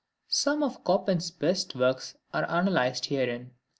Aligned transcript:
Some 0.29 0.63
of 0.63 0.79
Chopin's 0.83 1.29
best 1.29 1.75
works 1.75 2.15
are 2.33 2.49
analyzed 2.49 3.05
herein. 3.05 3.51